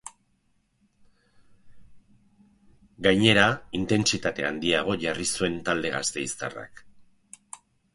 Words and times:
Gainera, 3.09 3.45
intentsitate 3.83 4.51
handiago 4.51 4.99
jarri 5.09 5.33
zuen 5.39 5.63
talde 5.71 5.97
gasteiztarrak. 6.01 6.89